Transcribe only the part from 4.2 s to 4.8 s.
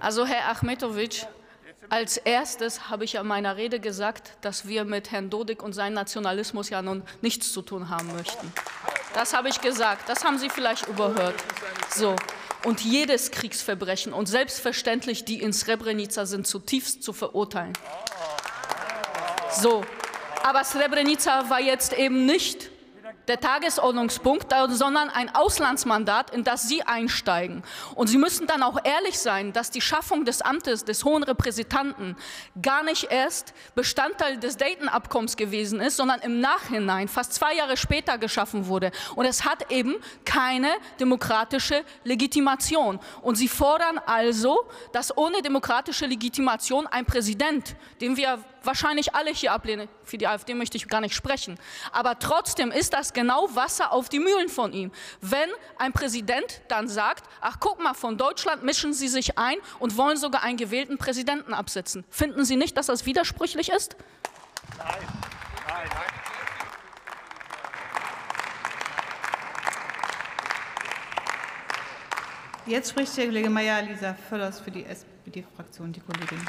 dass